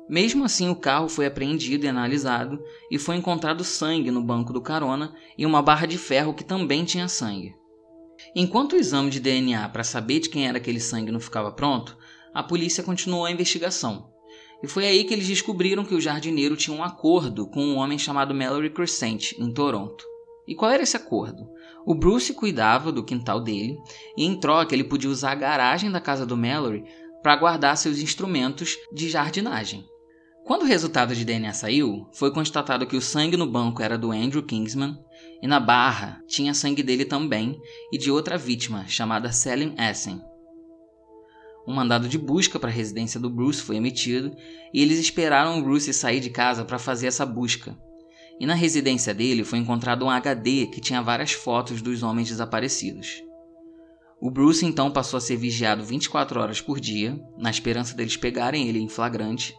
Mesmo 0.09 0.45
assim, 0.45 0.69
o 0.69 0.75
carro 0.75 1.09
foi 1.09 1.25
apreendido 1.25 1.85
e 1.85 1.89
analisado 1.89 2.63
e 2.89 2.97
foi 2.97 3.17
encontrado 3.17 3.63
sangue 3.63 4.09
no 4.09 4.23
banco 4.23 4.53
do 4.53 4.61
carona 4.61 5.13
e 5.37 5.45
uma 5.45 5.61
barra 5.61 5.85
de 5.85 5.97
ferro 5.97 6.33
que 6.33 6.45
também 6.45 6.85
tinha 6.85 7.09
sangue. 7.09 7.53
Enquanto 8.35 8.73
o 8.73 8.77
exame 8.77 9.09
de 9.09 9.19
DNA 9.19 9.67
para 9.69 9.83
saber 9.83 10.19
de 10.19 10.29
quem 10.29 10.47
era 10.47 10.57
aquele 10.57 10.79
sangue 10.79 11.11
não 11.11 11.19
ficava 11.19 11.51
pronto, 11.51 11.97
a 12.33 12.41
polícia 12.41 12.83
continuou 12.83 13.25
a 13.25 13.31
investigação. 13.31 14.09
E 14.63 14.67
foi 14.67 14.87
aí 14.87 15.03
que 15.03 15.13
eles 15.13 15.27
descobriram 15.27 15.83
que 15.83 15.93
o 15.93 16.01
jardineiro 16.01 16.55
tinha 16.55 16.75
um 16.75 16.83
acordo 16.83 17.47
com 17.47 17.61
um 17.61 17.75
homem 17.75 17.99
chamado 17.99 18.33
Mallory 18.33 18.69
Crescent, 18.69 19.33
em 19.37 19.51
Toronto. 19.51 20.05
E 20.47 20.55
qual 20.55 20.71
era 20.71 20.83
esse 20.83 20.95
acordo? 20.95 21.49
O 21.85 21.93
Bruce 21.93 22.33
cuidava 22.33 22.91
do 22.91 23.03
quintal 23.03 23.41
dele 23.41 23.77
e, 24.15 24.25
em 24.25 24.39
troca, 24.39 24.73
ele 24.73 24.83
podia 24.83 25.09
usar 25.09 25.33
a 25.33 25.35
garagem 25.35 25.91
da 25.91 26.01
casa 26.01 26.25
do 26.25 26.37
Mallory 26.37 26.83
para 27.21 27.35
guardar 27.35 27.77
seus 27.77 27.99
instrumentos 27.99 28.77
de 28.91 29.09
jardinagem. 29.09 29.85
Quando 30.47 30.61
o 30.61 30.65
resultado 30.65 31.13
de 31.13 31.25
DNA 31.25 31.51
saiu, 31.51 32.07
foi 32.13 32.31
constatado 32.31 32.87
que 32.87 32.95
o 32.95 33.01
sangue 33.01 33.35
no 33.35 33.45
banco 33.45 33.83
era 33.83 33.97
do 33.97 34.13
Andrew 34.13 34.41
Kingsman 34.41 34.97
e 35.43 35.45
na 35.45 35.59
barra 35.59 36.23
tinha 36.25 36.53
sangue 36.53 36.81
dele 36.81 37.03
também 37.03 37.59
e 37.91 37.97
de 37.97 38.09
outra 38.09 38.37
vítima, 38.37 38.87
chamada 38.87 39.29
Selim 39.33 39.75
Essen. 39.77 40.21
Um 41.67 41.73
mandado 41.73 42.07
de 42.07 42.17
busca 42.17 42.57
para 42.57 42.69
a 42.69 42.73
residência 42.73 43.19
do 43.19 43.29
Bruce 43.29 43.61
foi 43.61 43.75
emitido 43.75 44.33
e 44.73 44.81
eles 44.81 44.99
esperaram 44.99 45.59
o 45.59 45.63
Bruce 45.63 45.93
sair 45.93 46.21
de 46.21 46.29
casa 46.29 46.63
para 46.63 46.79
fazer 46.79 47.07
essa 47.07 47.25
busca. 47.25 47.77
E 48.39 48.45
na 48.45 48.53
residência 48.53 49.13
dele 49.13 49.43
foi 49.43 49.59
encontrado 49.59 50.05
um 50.05 50.09
HD 50.09 50.67
que 50.67 50.79
tinha 50.79 51.01
várias 51.01 51.33
fotos 51.33 51.81
dos 51.81 52.03
homens 52.03 52.29
desaparecidos. 52.29 53.21
O 54.21 54.31
Bruce 54.31 54.65
então 54.65 54.91
passou 54.91 55.17
a 55.17 55.21
ser 55.21 55.35
vigiado 55.35 55.83
24 55.83 56.39
horas 56.39 56.61
por 56.61 56.79
dia, 56.79 57.19
na 57.37 57.49
esperança 57.49 57.93
deles 57.93 58.15
pegarem 58.15 58.69
ele 58.69 58.79
em 58.79 58.87
flagrante 58.87 59.53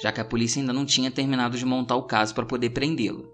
já 0.00 0.12
que 0.12 0.20
a 0.20 0.24
polícia 0.24 0.60
ainda 0.60 0.72
não 0.72 0.84
tinha 0.84 1.10
terminado 1.10 1.56
de 1.56 1.64
montar 1.64 1.96
o 1.96 2.02
caso 2.02 2.34
para 2.34 2.46
poder 2.46 2.70
prendê-lo. 2.70 3.32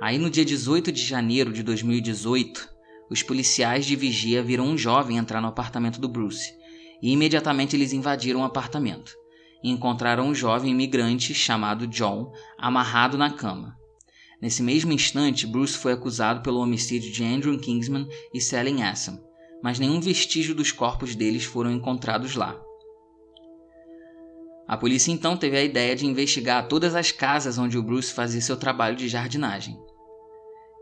Aí 0.00 0.18
no 0.18 0.30
dia 0.30 0.44
18 0.44 0.92
de 0.92 1.02
janeiro 1.02 1.52
de 1.52 1.62
2018, 1.62 2.68
os 3.10 3.22
policiais 3.22 3.86
de 3.86 3.96
vigia 3.96 4.42
viram 4.42 4.66
um 4.66 4.78
jovem 4.78 5.16
entrar 5.16 5.40
no 5.40 5.48
apartamento 5.48 6.00
do 6.00 6.08
Bruce, 6.08 6.52
e 7.02 7.10
imediatamente 7.10 7.74
eles 7.74 7.92
invadiram 7.92 8.40
o 8.40 8.44
apartamento 8.44 9.12
e 9.62 9.70
encontraram 9.70 10.28
um 10.28 10.34
jovem 10.34 10.70
imigrante 10.70 11.34
chamado 11.34 11.86
John 11.86 12.32
amarrado 12.56 13.18
na 13.18 13.30
cama. 13.30 13.76
Nesse 14.40 14.62
mesmo 14.62 14.92
instante, 14.92 15.46
Bruce 15.46 15.76
foi 15.76 15.92
acusado 15.92 16.42
pelo 16.42 16.60
homicídio 16.60 17.10
de 17.10 17.24
Andrew 17.24 17.58
Kingsman 17.58 18.06
e 18.32 18.40
Sally 18.40 18.80
Assam, 18.82 19.20
mas 19.62 19.80
nenhum 19.80 20.00
vestígio 20.00 20.54
dos 20.54 20.70
corpos 20.70 21.16
deles 21.16 21.44
foram 21.44 21.72
encontrados 21.72 22.36
lá. 22.36 22.56
A 24.68 24.76
polícia 24.76 25.10
então 25.10 25.34
teve 25.34 25.56
a 25.56 25.64
ideia 25.64 25.96
de 25.96 26.04
investigar 26.04 26.68
todas 26.68 26.94
as 26.94 27.10
casas 27.10 27.56
onde 27.56 27.78
o 27.78 27.82
Bruce 27.82 28.12
fazia 28.12 28.42
seu 28.42 28.54
trabalho 28.54 28.94
de 28.94 29.08
jardinagem. 29.08 29.80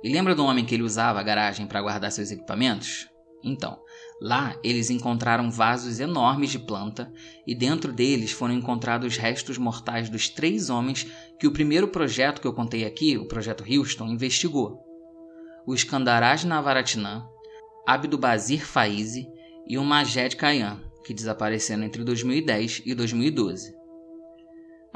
E 0.02 0.12
lembra 0.12 0.34
do 0.34 0.44
homem 0.44 0.64
que 0.64 0.74
ele 0.74 0.82
usava 0.82 1.20
a 1.20 1.22
garagem 1.22 1.68
para 1.68 1.80
guardar 1.80 2.10
seus 2.10 2.32
equipamentos? 2.32 3.08
Então, 3.44 3.78
lá 4.20 4.58
eles 4.64 4.90
encontraram 4.90 5.52
vasos 5.52 6.00
enormes 6.00 6.50
de 6.50 6.58
planta 6.58 7.12
e 7.46 7.54
dentro 7.54 7.92
deles 7.92 8.32
foram 8.32 8.54
encontrados 8.54 9.16
restos 9.16 9.56
mortais 9.56 10.10
dos 10.10 10.28
três 10.28 10.68
homens 10.68 11.06
que 11.38 11.46
o 11.46 11.52
primeiro 11.52 11.86
projeto 11.86 12.40
que 12.40 12.46
eu 12.48 12.52
contei 12.52 12.84
aqui, 12.84 13.16
o 13.16 13.28
projeto 13.28 13.62
Houston, 13.62 14.06
investigou: 14.06 14.80
o 15.64 15.72
Iskandaraj 15.72 16.44
Navaratnam, 16.44 17.24
Abdubazir 17.86 18.66
Faizi 18.66 19.28
e 19.68 19.78
o 19.78 19.84
Majed 19.84 20.34
Kayan, 20.34 20.80
que 21.04 21.14
desapareceram 21.14 21.84
entre 21.84 22.02
2010 22.02 22.82
e 22.84 22.92
2012. 22.96 23.75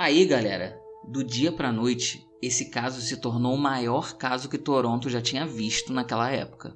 Aí, 0.03 0.25
galera, 0.25 0.81
do 1.07 1.23
dia 1.23 1.53
para 1.53 1.71
noite, 1.71 2.27
esse 2.41 2.71
caso 2.71 3.03
se 3.03 3.19
tornou 3.19 3.55
o 3.55 3.59
maior 3.59 4.17
caso 4.17 4.49
que 4.49 4.57
Toronto 4.57 5.11
já 5.11 5.21
tinha 5.21 5.47
visto 5.47 5.93
naquela 5.93 6.31
época. 6.31 6.75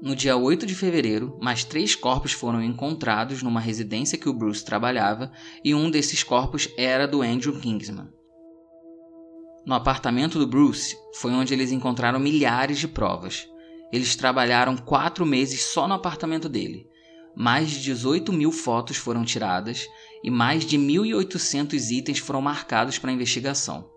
No 0.00 0.16
dia 0.16 0.34
8 0.34 0.64
de 0.64 0.74
fevereiro, 0.74 1.36
mais 1.38 1.64
três 1.64 1.94
corpos 1.94 2.32
foram 2.32 2.62
encontrados 2.62 3.42
numa 3.42 3.60
residência 3.60 4.16
que 4.16 4.26
o 4.26 4.32
Bruce 4.32 4.64
trabalhava 4.64 5.30
e 5.62 5.74
um 5.74 5.90
desses 5.90 6.22
corpos 6.22 6.72
era 6.78 7.06
do 7.06 7.20
Andrew 7.20 7.60
Kingsman. 7.60 8.08
No 9.66 9.74
apartamento 9.74 10.38
do 10.38 10.46
Bruce 10.46 10.96
foi 11.16 11.32
onde 11.32 11.52
eles 11.52 11.72
encontraram 11.72 12.18
milhares 12.18 12.78
de 12.78 12.88
provas. 12.88 13.46
Eles 13.92 14.16
trabalharam 14.16 14.78
quatro 14.78 15.26
meses 15.26 15.62
só 15.62 15.86
no 15.86 15.92
apartamento 15.92 16.48
dele 16.48 16.88
mais 17.38 17.70
de 17.70 17.78
18 17.84 18.32
mil 18.32 18.50
fotos 18.50 18.96
foram 18.96 19.24
tiradas 19.24 19.86
e 20.22 20.30
mais 20.30 20.64
de 20.64 20.78
1.800 20.78 21.90
itens 21.90 22.18
foram 22.18 22.40
marcados 22.40 22.98
para 22.98 23.10
a 23.10 23.14
investigação. 23.14 23.88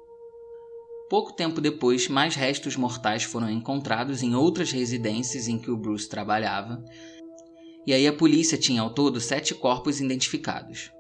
Pouco 1.10 1.34
tempo 1.34 1.60
depois, 1.60 2.08
mais 2.08 2.36
restos 2.36 2.76
mortais 2.76 3.24
foram 3.24 3.50
encontrados 3.50 4.24
em 4.24 4.34
outras 4.34 4.72
residências 4.72 5.48
em 5.48 5.60
que 5.60 5.70
o 5.70 5.76
Bruce 5.76 6.08
trabalhava, 6.08 6.84
e 7.86 7.94
aí 7.94 8.08
a 8.08 8.14
polícia 8.14 8.58
tinha 8.58 8.82
ao 8.82 8.94
todo 8.94 9.20
sete 9.20 9.54
corpos 9.54 10.00
identificados. 10.00 10.92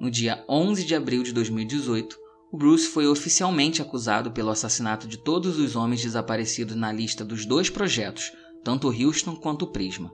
No 0.00 0.10
dia 0.10 0.44
11 0.48 0.84
de 0.84 0.94
abril 0.94 1.22
de 1.22 1.32
2018, 1.32 2.18
o 2.50 2.56
Bruce 2.56 2.88
foi 2.88 3.06
oficialmente 3.06 3.80
acusado 3.80 4.32
pelo 4.32 4.50
assassinato 4.50 5.06
de 5.06 5.18
todos 5.18 5.58
os 5.58 5.76
homens 5.76 6.02
desaparecidos 6.02 6.74
na 6.74 6.90
lista 6.90 7.24
dos 7.24 7.46
dois 7.46 7.70
projetos, 7.70 8.32
tanto 8.64 8.88
o 8.88 8.92
Houston 8.92 9.36
quanto 9.36 9.66
o 9.66 9.70
Prisma. 9.70 10.10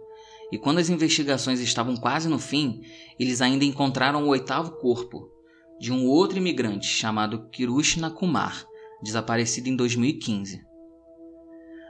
E 0.50 0.58
quando 0.58 0.78
as 0.78 0.88
investigações 0.88 1.60
estavam 1.60 1.96
quase 1.96 2.28
no 2.28 2.38
fim, 2.38 2.80
eles 3.18 3.40
ainda 3.40 3.64
encontraram 3.64 4.24
o 4.24 4.28
oitavo 4.28 4.72
corpo 4.72 5.28
de 5.80 5.92
um 5.92 6.06
outro 6.06 6.38
imigrante 6.38 6.86
chamado 6.86 7.48
Kirushna 7.50 8.10
Kumar, 8.10 8.64
desaparecido 9.02 9.68
em 9.68 9.76
2015. 9.76 10.64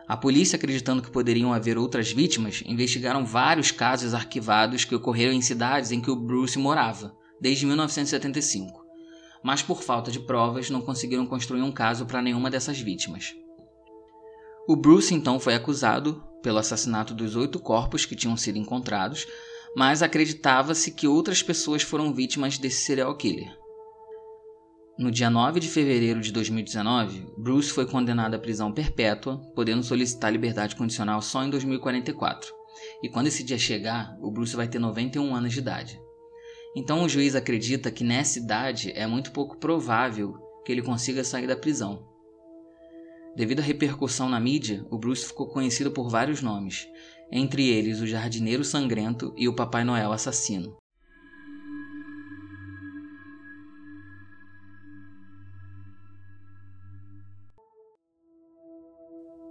A 0.09 0.17
polícia, 0.17 0.57
acreditando 0.57 1.03
que 1.03 1.11
poderiam 1.11 1.53
haver 1.53 1.77
outras 1.77 2.13
vítimas, 2.13 2.63
investigaram 2.65 3.27
vários 3.27 3.71
casos 3.71 4.15
arquivados 4.15 4.85
que 4.85 4.95
ocorreram 4.95 5.33
em 5.33 5.43
cidades 5.43 5.91
em 5.91 6.01
que 6.01 6.11
o 6.11 6.17
Bruce 6.17 6.59
morava, 6.59 7.15
desde 7.41 7.67
1975. 7.67 8.85
Mas 9.43 9.63
por 9.63 9.83
falta 9.83 10.11
de 10.11 10.21
provas, 10.21 10.71
não 10.71 10.81
conseguiram 10.81 11.27
construir 11.27 11.63
um 11.63 11.73
caso 11.73 12.07
para 12.07 12.23
nenhuma 12.23 12.51
dessas 12.51 12.81
vítimas. 12.81 13.35
O 14.69 14.75
Bruce 14.75 15.15
então 15.15 15.39
foi 15.39 15.55
acusado 15.55 16.25
pelo 16.43 16.59
assassinato 16.59 17.15
dos 17.15 17.37
oito 17.37 17.59
corpos 17.59 18.05
que 18.05 18.17
tinham 18.17 18.37
sido 18.37 18.59
encontrados, 18.59 19.27
mas 19.77 20.03
acreditava-se 20.03 20.91
que 20.93 21.07
outras 21.07 21.43
pessoas 21.43 21.83
foram 21.83 22.13
vítimas 22.13 22.59
desse 22.59 22.85
serial 22.85 23.15
killer. 23.17 23.55
No 24.99 25.11
dia 25.11 25.29
9 25.29 25.61
de 25.61 25.69
fevereiro 25.69 26.23
de 26.23 26.33
2019, 26.33 27.27
Bruce 27.37 27.71
foi 27.71 27.85
condenado 27.85 28.35
à 28.35 28.39
prisão 28.39 28.73
perpétua, 28.73 29.39
podendo 29.55 29.83
solicitar 29.83 30.33
liberdade 30.33 30.75
condicional 30.75 31.21
só 31.21 31.45
em 31.45 31.51
2044. 31.51 32.55
E 33.03 33.09
quando 33.11 33.27
esse 33.27 33.45
dia 33.45 33.59
chegar, 33.59 34.17
o 34.23 34.31
Bruce 34.31 34.57
vai 34.57 34.67
ter 34.67 34.79
91 34.79 35.35
anos 35.35 35.53
de 35.53 35.59
idade. 35.59 36.01
Então 36.75 37.03
o 37.03 37.09
juiz 37.09 37.35
acredita 37.35 37.91
que 37.91 38.05
nessa 38.05 38.39
idade 38.39 38.91
é 38.93 39.07
muito 39.07 39.33
pouco 39.33 39.59
provável 39.59 40.35
que 40.65 40.73
ele 40.73 40.83
consiga 40.83 41.23
sair 41.23 41.47
da 41.47 41.57
prisão. 41.57 42.16
Devido 43.37 43.61
à 43.61 43.63
repercussão 43.63 44.31
na 44.31 44.41
mídia, 44.41 44.87
o 44.91 44.97
Bruce 44.97 45.27
ficou 45.27 45.47
conhecido 45.47 45.91
por 45.91 46.09
vários 46.09 46.41
nomes, 46.41 46.89
entre 47.31 47.69
eles 47.69 48.01
o 48.01 48.07
Jardineiro 48.07 48.65
Sangrento 48.65 49.35
e 49.37 49.47
o 49.47 49.55
Papai 49.55 49.85
Noel 49.85 50.11
Assassino. 50.11 50.75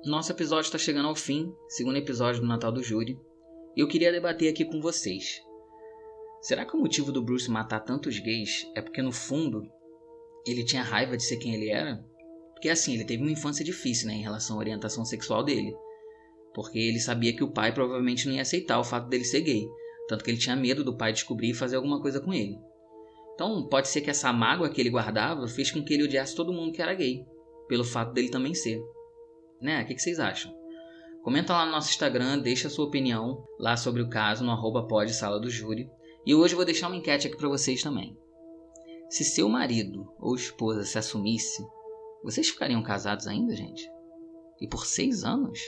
Nosso 0.04 0.32
episódio 0.32 0.66
está 0.66 0.80
chegando 0.80 1.08
ao 1.08 1.16
fim, 1.16 1.54
segundo 1.70 1.98
episódio 1.98 2.42
do 2.42 2.48
Natal 2.48 2.72
do 2.72 2.82
Júri, 2.82 3.20
e 3.78 3.82
eu 3.82 3.88
queria 3.88 4.12
debater 4.12 4.50
aqui 4.50 4.66
com 4.66 4.82
vocês. 4.82 5.44
Será 6.42 6.66
que 6.66 6.76
o 6.76 6.80
motivo 6.80 7.12
do 7.12 7.22
Bruce 7.22 7.52
matar 7.52 7.82
tantos 7.82 8.18
gays 8.18 8.66
é 8.76 8.82
porque 8.82 9.04
no 9.04 9.12
fundo 9.12 9.62
ele 10.44 10.66
tinha 10.66 10.82
raiva 10.82 11.16
de 11.16 11.24
ser 11.24 11.38
quem 11.38 11.54
ele 11.54 11.70
era? 11.70 12.04
Porque 12.66 12.74
assim, 12.74 12.96
ele 12.96 13.06
teve 13.06 13.22
uma 13.22 13.32
infância 13.32 13.64
difícil, 13.64 14.08
né, 14.08 14.16
em 14.16 14.24
relação 14.24 14.56
à 14.56 14.60
orientação 14.60 15.06
sexual 15.06 15.44
dele. 15.44 15.72
Porque 16.52 16.80
ele 16.80 17.00
sabia 17.00 17.32
que 17.32 17.44
o 17.44 17.52
pai 17.52 17.72
provavelmente 17.72 18.28
não 18.28 18.34
ia 18.34 18.42
aceitar 18.42 18.80
o 18.80 18.84
fato 18.84 19.08
dele 19.08 19.24
ser 19.24 19.42
gay. 19.42 19.70
Tanto 20.08 20.24
que 20.24 20.32
ele 20.32 20.40
tinha 20.40 20.56
medo 20.56 20.84
do 20.84 20.98
pai 20.98 21.14
descobrir 21.14 21.52
e 21.52 21.54
fazer 21.54 21.76
alguma 21.76 22.02
coisa 22.02 22.20
com 22.20 22.34
ele. 22.34 22.58
Então, 23.36 23.68
pode 23.68 23.88
ser 23.88 24.02
que 24.02 24.10
essa 24.10 24.34
mágoa 24.34 24.68
que 24.68 24.82
ele 24.82 24.90
guardava 24.90 25.48
fez 25.48 25.70
com 25.70 25.84
que 25.84 25.94
ele 25.94 26.06
odiasse 26.06 26.36
todo 26.36 26.52
mundo 26.52 26.72
que 26.72 26.82
era 26.82 26.96
gay, 26.96 27.24
pelo 27.68 27.84
fato 27.84 28.14
dele 28.14 28.30
também 28.30 28.56
ser. 28.56 28.82
Né? 29.62 29.84
O 29.84 29.86
que 29.86 30.00
vocês 30.00 30.20
acham? 30.20 30.52
Comenta 31.22 31.54
lá 31.54 31.68
no 31.68 31.72
nosso 31.72 31.92
Instagram, 31.92 32.40
deixa 32.40 32.68
a 32.68 32.72
sua 32.72 32.86
opinião 32.86 33.46
lá 33.60 33.78
sobre 33.78 34.02
o 34.02 34.10
caso 34.10 34.44
no 34.44 34.50
arroba 34.50 34.88
pod 34.88 35.14
sala 35.14 35.40
do 35.40 35.52
júri. 35.52 35.88
E 36.26 36.34
hoje 36.34 36.56
eu 36.56 36.58
vou 36.58 36.66
deixar 36.66 36.88
uma 36.88 36.98
enquete 36.98 37.28
aqui 37.28 37.38
para 37.38 37.48
vocês 37.48 37.84
também. 37.84 38.18
Se 39.08 39.24
seu 39.24 39.48
marido 39.48 40.12
ou 40.20 40.34
esposa 40.34 40.84
se 40.84 40.98
assumisse, 40.98 41.64
vocês 42.26 42.50
ficariam 42.50 42.82
casados 42.82 43.28
ainda, 43.28 43.56
gente? 43.56 43.88
E 44.60 44.68
por 44.68 44.84
seis 44.84 45.24
anos? 45.24 45.60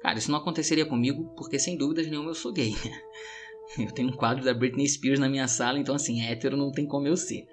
Cara, 0.00 0.18
isso 0.18 0.30
não 0.30 0.38
aconteceria 0.38 0.86
comigo 0.86 1.34
porque 1.36 1.58
sem 1.58 1.76
dúvidas 1.76 2.06
nenhuma 2.06 2.30
eu 2.30 2.34
sou 2.34 2.52
gay. 2.52 2.74
Eu 3.78 3.92
tenho 3.92 4.08
um 4.08 4.16
quadro 4.16 4.44
da 4.44 4.52
Britney 4.52 4.88
Spears 4.88 5.20
na 5.20 5.28
minha 5.28 5.46
sala, 5.46 5.78
então 5.78 5.94
assim, 5.94 6.20
hétero 6.20 6.56
não 6.56 6.72
tem 6.72 6.84
como 6.84 7.06
eu 7.06 7.16
ser. 7.16 7.46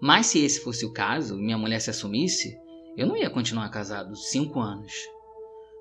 Mas 0.00 0.26
se 0.26 0.38
esse 0.38 0.60
fosse 0.60 0.86
o 0.86 0.92
caso, 0.92 1.36
minha 1.36 1.58
mulher 1.58 1.80
se 1.80 1.90
assumisse, 1.90 2.56
eu 2.96 3.08
não 3.08 3.16
ia 3.16 3.28
continuar 3.28 3.68
casado 3.70 4.14
cinco 4.14 4.60
anos. 4.60 4.92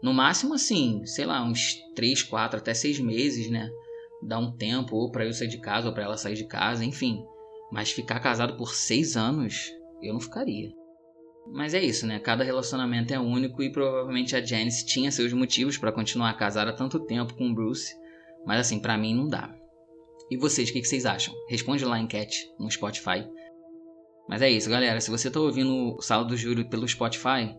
No 0.02 0.12
máximo, 0.12 0.56
assim, 0.56 1.06
sei 1.06 1.28
lá, 1.28 1.44
uns 1.44 1.76
três, 1.94 2.24
quatro, 2.24 2.58
até 2.58 2.74
seis 2.74 3.00
meses, 3.00 3.52
né? 3.52 3.70
Dar 4.20 4.40
um 4.40 4.52
tempo, 4.58 4.96
ou 4.96 5.12
pra 5.12 5.26
eu 5.26 5.34
sair 5.34 5.48
de 5.48 5.60
casa, 5.60 5.90
ou 5.90 5.94
pra 5.94 6.06
ela 6.06 6.18
sair 6.18 6.34
de 6.34 6.48
casa, 6.48 6.84
enfim. 6.84 7.24
Mas 7.72 7.92
ficar 7.92 8.20
casado 8.20 8.58
por 8.58 8.74
seis 8.74 9.16
anos, 9.16 9.72
eu 10.02 10.12
não 10.12 10.20
ficaria. 10.20 10.72
Mas 11.46 11.74
é 11.74 11.82
isso, 11.82 12.08
né? 12.08 12.20
Cada 12.20 12.44
relacionamento 12.44 13.14
é 13.14 13.20
único 13.20 13.62
e 13.62 13.72
provavelmente 13.72 14.36
a 14.36 14.44
Janice 14.44 14.86
tinha 14.86 15.12
seus 15.12 15.34
motivos 15.34 15.78
para 15.78 15.92
continuar 15.92 16.34
casada 16.36 16.72
há 16.72 16.76
tanto 16.76 17.00
tempo 17.00 17.34
com 17.34 17.50
o 17.50 17.54
Bruce. 17.54 17.96
Mas 18.46 18.60
assim, 18.60 18.80
para 18.80 18.98
mim 18.98 19.14
não 19.14 19.28
dá. 19.28 19.54
E 20.32 20.38
vocês, 20.38 20.70
o 20.70 20.74
que, 20.74 20.84
vocês 20.84 21.06
acham? 21.06 21.34
Responde 21.50 21.86
lá 21.86 21.96
a 21.96 22.00
enquete 22.00 22.50
no 22.58 22.72
Spotify. 22.72 23.28
Mas 24.28 24.42
é 24.42 24.50
isso, 24.50 24.70
galera. 24.70 25.02
Se 25.02 25.12
você 25.12 25.28
está 25.28 25.40
ouvindo 25.40 25.96
o 25.98 26.02
Sala 26.02 26.24
do 26.24 26.38
Júri 26.38 26.64
pelo 26.64 26.88
Spotify, 26.88 27.56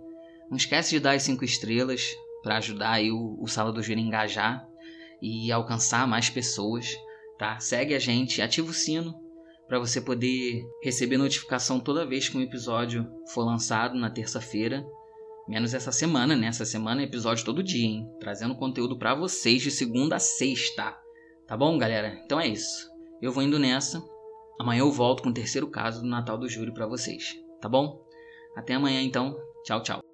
não 0.51 0.57
esquece 0.57 0.91
de 0.91 1.01
dar 1.01 1.13
as 1.13 1.23
5 1.23 1.45
estrelas 1.45 2.15
para 2.43 2.57
ajudar 2.57 2.93
aí 2.93 3.13
o, 3.13 3.37
o 3.41 3.47
Sala 3.47 3.73
do 3.73 3.83
Júri 3.83 4.01
a 4.01 4.05
engajar 4.05 4.67
e 5.21 5.53
alcançar 5.53 6.07
mais 6.07 6.31
pessoas, 6.31 6.97
tá? 7.39 7.59
Segue 7.61 7.95
a 7.95 7.99
gente, 7.99 8.43
ativa 8.43 8.71
o 8.71 8.75
sino 8.75 9.15
para 9.67 9.79
você 9.79 10.01
poder 10.01 10.63
receber 10.83 11.17
notificação 11.17 11.81
toda 11.81 12.07
vez 12.07 12.29
que 12.29 12.37
um 12.37 12.43
episódio 12.43 13.07
for 13.33 13.45
lançado 13.45 13.99
na 13.99 14.11
terça-feira. 14.11 14.85
Menos 15.49 15.75
essa 15.75 15.93
semana, 15.93 16.35
né? 16.35 16.47
Essa 16.47 16.65
semana 16.65 17.03
é 17.03 17.05
episódio 17.05 17.45
todo 17.45 17.63
dia, 17.63 17.87
hein? 17.87 18.09
Trazendo 18.19 18.57
conteúdo 18.57 18.99
para 18.99 19.15
vocês 19.15 19.63
de 19.63 19.71
segunda 19.71 20.17
a 20.17 20.21
sexta. 20.21 20.97
Tá 21.47 21.57
bom, 21.57 21.77
galera? 21.77 22.19
Então 22.25 22.41
é 22.41 22.49
isso. 22.49 22.89
Eu 23.21 23.33
vou 23.33 23.43
indo 23.43 23.59
nessa. 23.59 24.03
Amanhã 24.59 24.81
eu 24.81 24.91
volto 24.91 25.23
com 25.23 25.31
o 25.31 25.35
terceiro 25.35 25.69
caso 25.69 26.01
do 26.01 26.09
Natal 26.09 26.39
do 26.39 26.49
Júri 26.49 26.73
para 26.73 26.87
vocês. 26.87 27.35
Tá 27.61 27.69
bom? 27.69 28.03
Até 28.57 28.75
amanhã 28.75 29.03
então. 29.03 29.37
Tchau, 29.65 29.83
tchau. 29.83 30.14